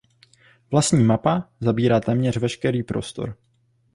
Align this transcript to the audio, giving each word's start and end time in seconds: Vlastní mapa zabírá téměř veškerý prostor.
Vlastní 0.71 1.03
mapa 1.03 1.49
zabírá 1.59 1.99
téměř 1.99 2.37
veškerý 2.37 2.83
prostor. 2.83 3.37